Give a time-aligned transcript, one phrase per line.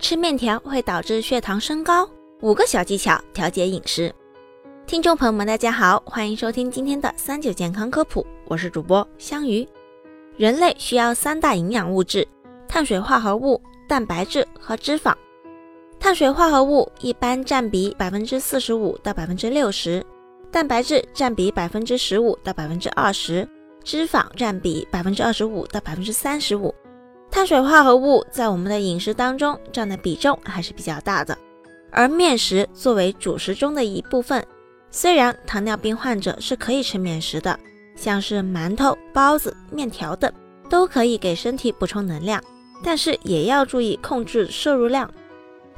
[0.00, 2.08] 吃面条会导致血糖升高，
[2.40, 4.12] 五个小技巧调节饮食。
[4.86, 9.68] 听众朋友们，大家好，欢迎收听今天的三九健康科普，我是主播香鱼。
[10.38, 12.26] 人类需要三大营养物质：
[12.66, 15.14] 碳水化合物、蛋白质和脂肪。
[16.00, 20.04] 碳水化合物一般占比百分之四十五到百分之六十，
[20.50, 23.46] 蛋白质占比百分之十五到百分之二十，
[23.84, 26.74] 脂肪占比百分之二十五到百分之三十五。
[27.30, 31.36] 碳水化合物在我们的饮食当中占的比重还是比较大的，
[31.90, 34.44] 而面食作为主食中的一部分，
[34.90, 37.58] 虽然糖尿病患者是可以吃面食的，
[37.96, 40.30] 像是馒头、包子、面条等
[40.68, 42.42] 都可以给身体补充能量，
[42.82, 45.08] 但是也要注意控制摄入量，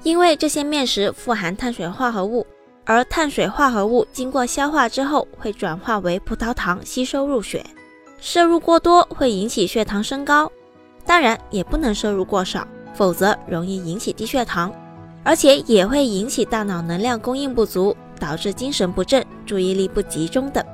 [0.02, 2.46] 因为这些面食富含碳水化合物，
[2.84, 7.64] 而碳水化合物经过消化之后会转化为葡萄糖吸收入血，
[8.18, 10.50] 摄入过多会引起血糖升高。
[11.04, 14.72] 当然也不能摄入过少，否则容易引起低血糖，
[15.22, 20.64] 而且也会引起大脑能量供应不足，导致精神不振、注意力不集中等。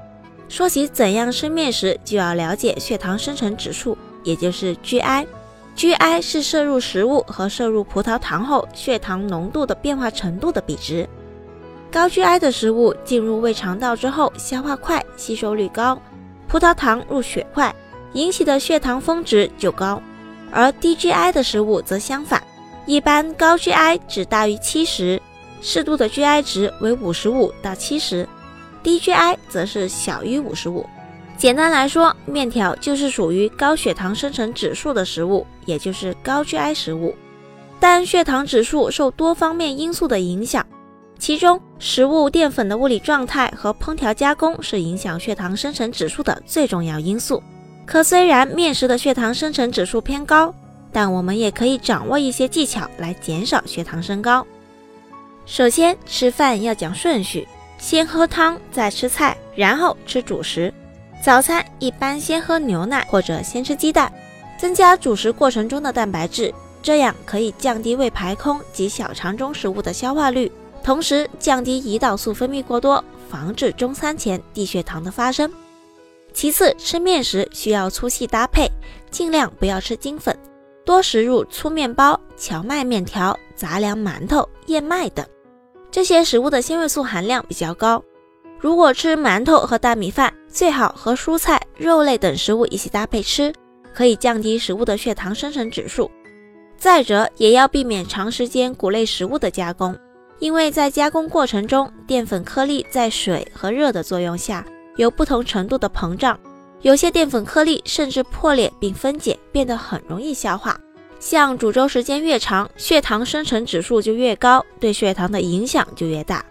[0.48, 5.27] 说起怎样吃面食，就要了解血糖生成指数，也就是 GI。
[5.77, 11.08] GI 是摄入食物和摄入葡萄糖后血糖浓度的变化程度的比值。
[11.91, 16.00] 高 GI 的食物进入胃肠道之后，消化快，吸收率高，
[16.48, 17.74] 葡萄糖入血快，
[18.14, 20.02] 引起的血糖峰值就高。
[20.50, 22.42] 而低 GI 的食物则相反，
[22.86, 25.20] 一般高 GI 值大于七十，
[25.60, 28.28] 适度的 GI 值为五十五到七十，
[28.82, 30.86] 低 GI 则是小于五十五。
[31.36, 37.14] 简单来说，面条就是属于高血糖生成指数的食物，也就是高 GI 食物。
[37.78, 40.66] 但血糖指数受多方面因素的影响，
[41.16, 47.40] 其中食物淀粉的物理状态和烹调加工是影响血糖生成指数的最重要因素。
[47.89, 50.55] 可虽然面食的血糖生成指数偏高，
[50.92, 54.47] 但我们也可以掌握一些技巧来减少血糖升高。
[55.47, 60.72] 首先，吃饭要讲顺序，先喝汤，再吃菜，然后吃主食。
[61.24, 64.12] 早餐一般先喝牛奶或者先吃鸡蛋，
[64.58, 66.52] 增加主食过程中的蛋白质，
[66.83, 70.52] 这样可以降低胃排空及小肠中食物的消化率，
[70.85, 75.51] 同时降低胰岛素分泌过多，防止中餐前低血糖的发生。
[76.33, 78.70] 其次，吃面时需要粗细搭配，
[79.11, 80.39] 尽量不要吃精粉，
[80.84, 85.27] 多食入粗面包、荞麦面条、杂粮馒头、燕麦等，
[85.90, 88.02] 这些食物的纤维素含量比较高。
[88.61, 93.52] 如果吃馒头和大米饭，最好和蔬菜、肉类等食物一起搭配吃，
[93.94, 96.11] 可以降低食物的血糖生成指数。
[96.77, 99.96] 再者，也要避免长时间谷类食物的加工，
[100.38, 104.64] 因为在加工过程中，淀粉颗粒在水和热的作用下。
[104.98, 106.39] 有不同程度的膨胀，
[106.83, 110.79] 有些淀粉颗粒甚至破裂并分解，变得很容易消化。
[111.20, 116.45] 像煮粥时间越长，血糖生成指数就越高，对血糖的影响就越大。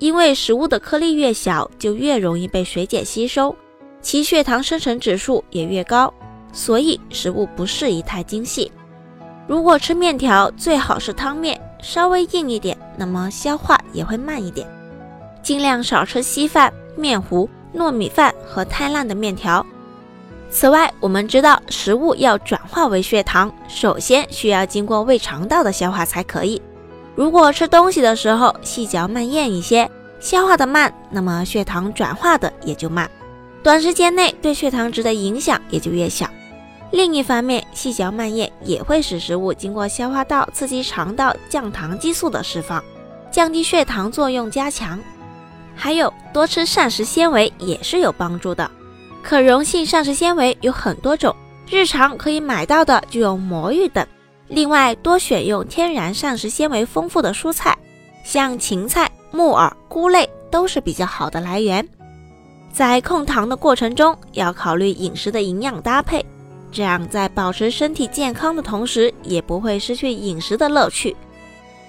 [0.00, 3.54] 因为食物的颗粒越小，就越容易被水解吸收，
[4.02, 6.12] 其血糖生成指数也越高。
[6.52, 8.70] 所以食物不适宜太精细。
[9.46, 14.66] 如果吃面条，最好是汤面，稍微硬一点，那么消化也会慢一点。
[15.42, 17.48] 尽量少吃稀饭、面糊。
[17.74, 19.64] 糯米饭和太烂的面条。
[20.50, 26.62] 此外，我们知道食物要转化为血糖，首先需要经过胃肠道的消化才可以。
[27.16, 29.90] 如果吃东西的时候细嚼慢咽一些，
[30.20, 33.10] 消化的慢，那么血糖转化的也就慢，
[33.62, 36.26] 短时间内对血糖值的影响也就越小。
[36.92, 42.82] 另一方面，细嚼慢咽也会使食物经过消化道刺激肠道降糖激素的释放，
[43.32, 45.00] 降低血糖作用加强。
[45.74, 48.70] 还有多吃膳食纤维也是有帮助的，
[49.22, 51.34] 可溶性膳食纤维有很多种，
[51.68, 54.06] 日常可以买到的就有魔芋等。
[54.48, 57.76] 另外，多选用天然膳食纤维丰富的蔬菜，
[58.24, 61.86] 像芹菜、木耳、菇类都是比较好的来源。
[62.72, 66.24] 在控糖的过程中，要考虑饮食的营养搭配，
[66.70, 71.16] 这样在保持身体健康的同时，也不会失去饮食的乐趣。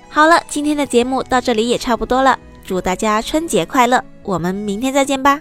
[0.10, 2.40] 好了，今天的节目到这里也差不多了。
[2.66, 5.40] 祝大家春节快乐我们明天再见吧。